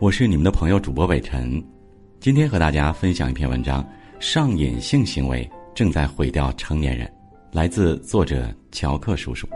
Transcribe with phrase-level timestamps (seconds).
[0.00, 1.62] 我是你们的朋友主播北辰，
[2.20, 3.86] 今天和大家分享一篇文章：
[4.18, 7.06] 上瘾性行为正在毁掉成年人。
[7.52, 9.46] 来自作者乔克叔叔。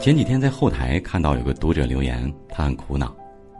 [0.00, 3.14] 前几天在后台看到有个读者留言，他很苦恼：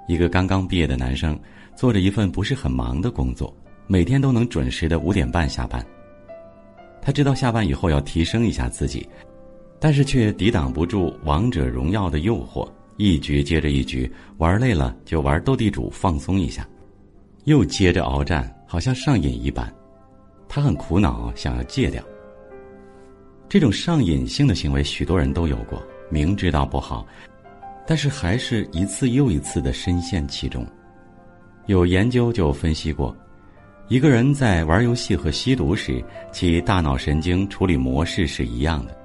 [0.06, 1.38] 一个刚刚毕业的男生，
[1.77, 3.54] 做着一份不是很忙的工作，
[3.86, 5.84] 每天都能准时的五点半下班。
[7.02, 9.06] 他知道下班以后要提升一下自己。
[9.80, 16.66] 但是却抵挡不住王者荣耀的诱惑，一局接着一局，玩累了就玩斗地主放松一下，
[17.44, 19.72] 又接着鏖战，好像上瘾一般。
[20.48, 22.03] 他很苦恼，想要戒掉。
[23.48, 27.06] 这种上瘾性的行为，许多人都有过，明知道不好，
[27.86, 30.67] 但是还是一次又一次的深陷其中。
[31.67, 33.17] 有研究就分析过，
[33.89, 38.97] 一个人在玩游戏和吸毒时，其大脑神经处理模式是一样的。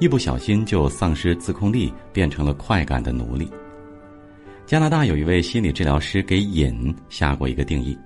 [0.00, 3.50] 一不小心就丧失自控力，变成了快感的奴隶。
[4.66, 7.96] 加拿大有一位心理治疗师给瘾下过一个定义：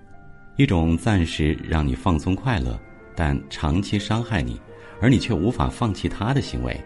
[0.56, 2.78] 一种暂时让你放松快乐，
[3.16, 4.60] 但长期伤害你，
[5.00, 6.78] 而你却无法放弃它的行为，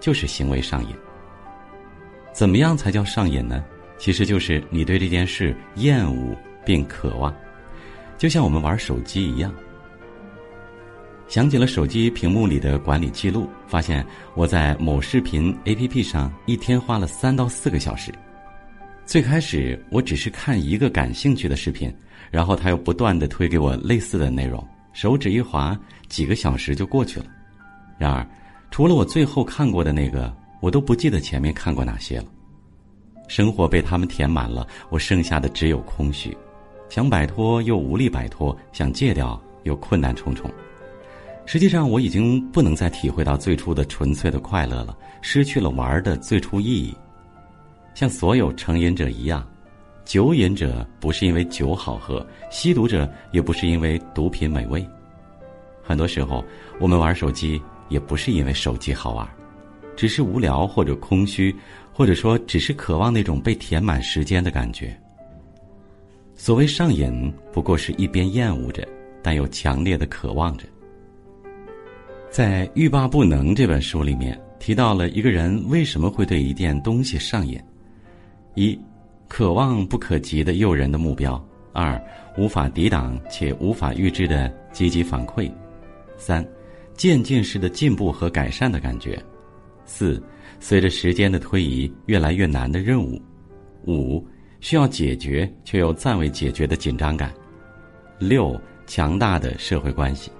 [0.00, 0.90] 就是行为上瘾。
[2.32, 3.64] 怎么样才叫上瘾呢？
[3.98, 7.34] 其实就是你对这件事厌恶并渴望，
[8.16, 9.54] 就像我们玩手机一样。
[11.30, 18.12] 想起了手机屏幕里的管理记录，发现我在某视频 APP 上一天花了三到四个小时。
[19.06, 21.94] 最开始我只是看一个感兴趣的视频，
[22.32, 27.26] 然后他又不断的推给我类似的内容，手指一滑，几个小时就过去了。
[27.96, 28.26] 然而，
[28.72, 32.24] 除了我最后看过的那个，我都不记得前面看过哪些了。
[33.28, 36.36] 生活被他们填满了，我剩下的只有空虚，
[36.88, 40.50] 想摆脱又无力摆脱，想戒掉又困难重重。
[41.52, 46.94] 实际上，我已经不能再体会到最初的纯粹的快乐了，失去了玩的最初意义。
[47.92, 49.44] 像所有成瘾者一样，
[50.04, 54.88] 酒瘾者不是因为酒好喝，吸毒者也不是因为毒品美味。
[55.82, 56.44] 很多时候，
[56.78, 59.28] 我们玩手机也不是因为手机好玩，
[59.96, 61.52] 只是无聊或者空虚，
[61.92, 64.96] 或者说只是渴望那种被填满时间的感觉。
[66.36, 68.86] 所谓上瘾，不过是一边厌恶着，
[69.20, 70.64] 但又强烈的渴望着。
[72.30, 77.60] 在《欲罢不能》这本书里面提到了一个人为什么会对一件东西上瘾：
[78.54, 78.78] 一，
[79.26, 81.34] 渴望不可及的诱人的目标；
[81.72, 82.00] 二，
[82.38, 85.50] 无法抵挡且无法预知的积极反馈；
[86.16, 86.46] 三，
[86.94, 89.18] 渐进式的进步和改善的感觉；
[89.84, 90.22] 四，
[90.60, 93.20] 随着时间的推移越来越难的任务；
[93.88, 94.24] 五，
[94.60, 97.28] 需要解决却又暂未解决的紧张感；
[98.20, 100.30] 六，强大的社会关系。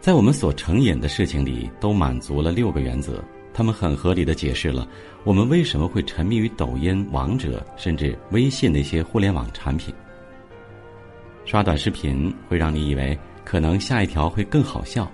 [0.00, 3.22] 在我们所成瘾的事情里，都满足了六个原则。
[3.52, 4.88] 他们很合理的解释了
[5.24, 9.92] 我们为什么会沉迷于抖音、王者，甚至微信那些互联网产品。
[11.44, 15.10] 刷短视频会让你以为可能下一条会更好笑，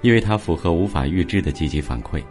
[0.00, 2.22] 因为它符合无法预知的积极反馈。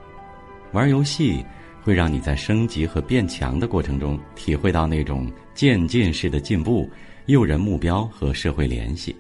[0.72, 1.46] 玩游戏
[1.84, 6.90] 会让你在升级和变强的过程中体会到那种渐进式的进步、
[7.28, 9.16] 诱人目标和社会联系。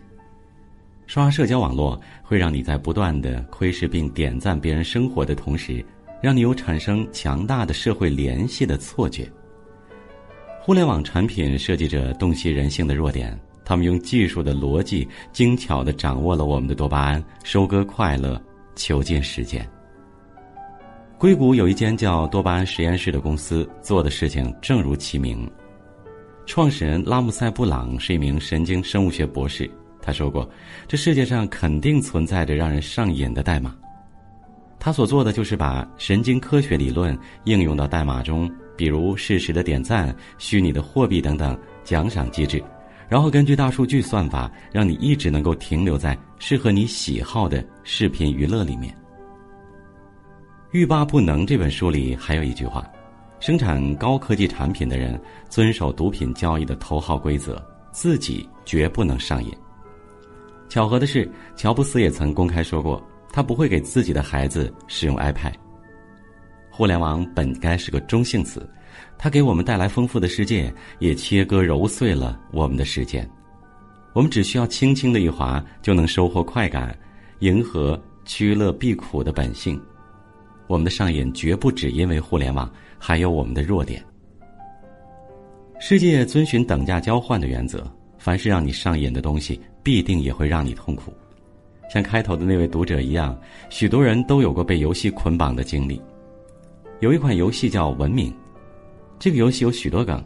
[1.13, 5.85] 刷社交网络会让你在不断的窥视并点赞别人生活的同时，
[6.23, 9.31] 让你有产生强大的社会联系的错觉。
[10.59, 18.41] 互联网产品设计者洞悉人性的弱点，他们用技术的逻辑精巧的掌握了我们的多巴胺，收割快乐，
[18.73, 19.63] 囚禁时间。
[21.19, 25.47] 硅谷有一间叫多巴胺实验室的公司，做的事情正如其名。
[26.47, 29.69] 创始人拉姆塞布朗是一名神经生物学博士。
[30.05, 30.47] 他说过
[30.85, 33.73] ：“这世界上肯定存在着让人上瘾的代码。”
[34.77, 42.61] 他所做的就是把神经科学理论应用到代码中，比如适时的点赞、虚拟的货币等等奖赏机制，
[43.07, 48.93] 然后根据大数据算法，让你一直能够停留在适合你喜好的视频娱乐里面。
[50.71, 52.85] 《欲罢不能》这本书里还有一句话
[53.39, 55.17] ：“生产高科技产品的人
[55.47, 57.63] 遵守毒品交易的头号规则，
[57.93, 59.49] 自己绝不能上瘾。”
[60.73, 62.99] 巧合的是，乔布斯也曾公开说过，
[63.31, 65.53] 他不会给自己的孩子使用 iPad。
[66.71, 68.67] 互联网本该是个中性词，
[69.15, 73.29] 它给我们带来丰富的世界，也切割揉碎了我们的时间。
[74.13, 76.97] 我们只需要轻轻的一划，就能收获快感，
[77.41, 79.79] 迎合趋乐避苦的本性。
[80.65, 82.67] 我们的上瘾绝不只因为互联网，
[82.97, 84.03] 还有我们的弱点。
[85.79, 87.85] 世界遵循等价交换的原则，
[88.23, 89.59] 凡是让你上瘾的东西。
[89.85, 91.13] 必定也会让你痛苦，
[91.91, 93.37] 像开头的那位读者一样，
[93.69, 96.01] 许多人都有过被游戏捆绑的经历。
[97.01, 98.31] 有一款游戏叫《文明》，
[99.19, 100.23] 这个游戏有许多梗：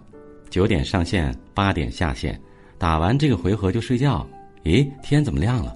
[0.52, 2.40] 九点上线，八点下线，
[2.78, 4.24] 打完这个回合就睡觉。
[4.64, 5.76] 咦，天怎么亮了？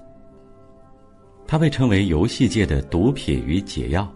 [1.44, 4.08] 它被称为游戏界的毒品与解药，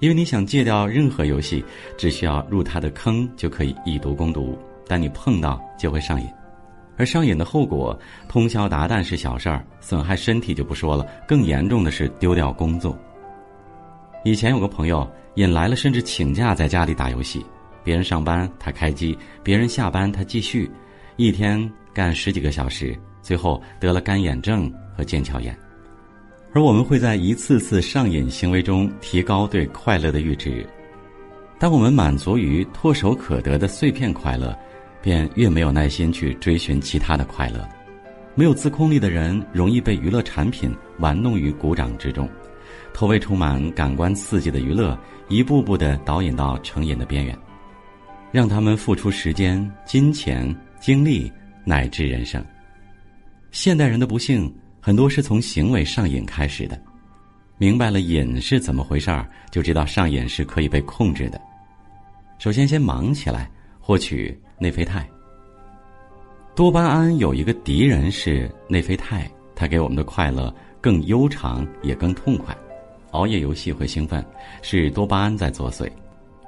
[0.00, 1.62] 因为你想戒掉任何游戏，
[1.98, 4.56] 只需要入它的坑就可以以毒攻毒，
[4.88, 6.26] 但你碰到就会上瘾。
[7.02, 12.96] 而上瘾的后果，通宵达旦是小事儿，损害身体就不说了，更严重的是丢掉工作。
[14.22, 15.04] 以前有个朋友
[15.34, 17.44] 瘾来了，甚至请假在家里打游戏，
[17.82, 20.70] 别人上班他开机，别人下班他继续，
[21.16, 25.58] 一天干十几个小时，最后得了干眼症和腱鞘炎。
[26.52, 30.64] 而我们会在一次次上瘾行为中提高对快乐的阈值，
[31.58, 34.56] 当我们满足于唾手可得的碎片快乐。
[35.02, 37.68] 便越没有耐心去追寻其他的快乐。
[38.34, 42.26] 没有自控力的人，容易被娱乐产品玩弄于股掌之中，
[42.94, 47.36] 投喂充满感官刺激的娱乐，一步步的导引到成瘾的边缘，
[48.30, 51.30] 让他们付出时间、金钱、精力
[51.62, 52.42] 乃至人生。
[53.50, 54.50] 现代人的不幸，
[54.80, 56.80] 很多是从行为上瘾开始的。
[57.58, 61.38] 明白了瘾是怎么回事儿，就知道上瘾是可以被控制的。
[62.38, 64.36] 首先，先忙起来，获取。
[64.62, 65.04] 内啡肽。
[66.54, 72.56] 多巴胺有一个敌人是内啡肽，它给我们的快乐更悠长也更痛快。
[73.10, 74.24] 熬夜游戏会兴奋，
[74.62, 75.90] 是多巴胺在作祟；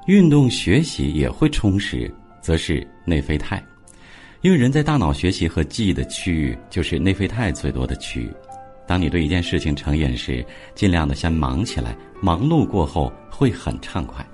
[0.06, 2.08] 运动学习也会充实，
[2.40, 3.61] 则是内啡肽。
[4.43, 8.31] 因为人在大脑学习和记忆的区域就是内啡肽最多的区域。
[8.87, 10.44] 当你对一件事情成瘾时，
[10.76, 14.25] 尽量的先忙起来，忙碌过后会很畅快。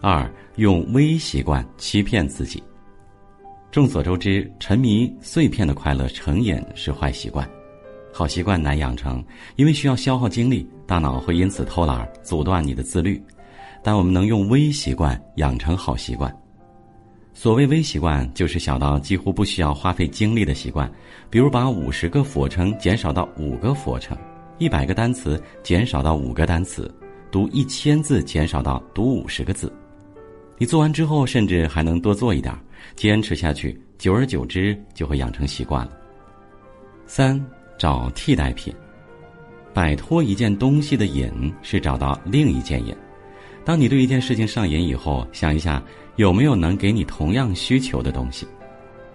[0.00, 2.62] 二用微习惯欺骗自己。
[3.70, 7.48] 众所周知，沉迷碎片的快乐成瘾是坏习惯，
[8.12, 9.22] 好习惯难养成，
[9.56, 13.22] 因为需要消耗精力，大脑会因此偷懒，阻断你的自律。
[13.82, 16.34] 但我们能用微习惯养成好习惯。
[17.34, 20.90] 所谓微习惯，就是小到几乎不需要花费精力的习惯，
[21.28, 24.16] 比如把五十个俯卧撑减少到五个俯卧撑，
[24.58, 26.92] 一百个单词减少到五个单词，
[27.30, 29.70] 读一千字减少到读五十个字。
[30.58, 32.54] 你做完之后，甚至还能多做一点，
[32.94, 35.92] 坚持下去，久而久之就会养成习惯了。
[37.06, 37.44] 三，
[37.78, 38.74] 找替代品，
[39.74, 41.30] 摆脱一件东西的瘾
[41.62, 42.96] 是找到另一件瘾。
[43.66, 45.82] 当你对一件事情上瘾以后，想一下
[46.16, 48.46] 有没有能给你同样需求的东西。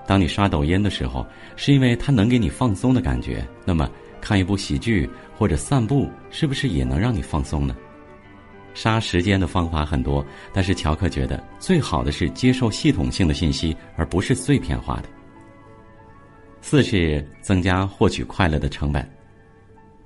[0.05, 3.89] 当你刷抖音的时候，是因为它能给你放松的感觉，那么
[4.19, 7.75] 看一部喜剧或者散步，是不是也能让你放松呢？
[8.73, 15.09] 杀时间的方法很多，但是乔克觉得最好的是接受系统性的信息，而不是碎片化的。
[16.61, 19.07] 四是增加获取快乐的成本。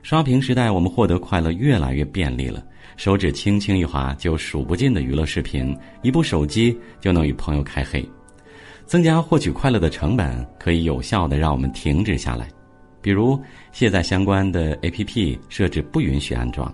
[0.01, 2.63] 刷屏时代，我们获得快乐越来越便利了，
[2.95, 8.07] 手指轻轻一划就数不尽的娱乐视频，一部手机就能与朋友开黑。
[8.85, 12.47] 增加获取快乐的成本，可以有效的让我们停止下来，
[13.01, 13.39] 比如
[13.71, 16.71] 卸载相关的 APP，设置不允许安装。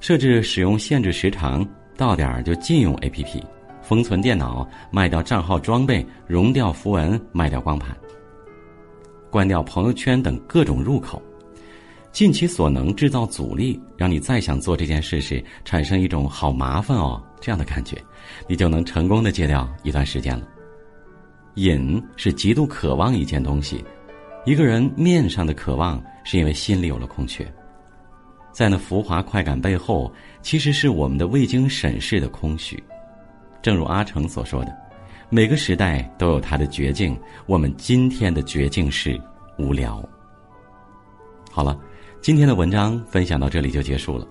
[0.00, 1.66] 设置使用限制时长，
[1.96, 3.42] 到点儿就禁用 APP，
[3.82, 7.94] 封存电脑，卖掉账号装备，融掉符文，卖掉光盘，
[9.30, 11.22] 关掉朋友圈等各种入口，
[12.12, 17.96] 尽其所能制造阻力，让你再想做这件事时产生一种好麻烦哦这样的感觉，
[18.48, 20.48] 你就能成功的戒掉一段时间了。
[21.56, 23.84] 瘾是极度渴望一件东西，
[24.46, 27.46] 一个人面上的渴望是因为心里有了空缺。
[28.52, 32.82] 在那浮华快感背后，其实是我们的未经审视的空虚。
[33.62, 34.76] 正如阿成所说的
[35.30, 39.20] ：“每个时代都有它的绝境，我们今天的绝境是
[39.58, 40.02] 无聊。”
[41.52, 41.78] 好了，
[42.20, 44.26] 今天的文章分享到这里就结束了。